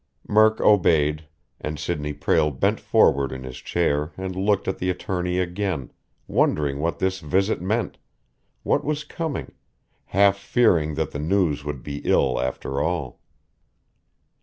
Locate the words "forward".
2.79-3.31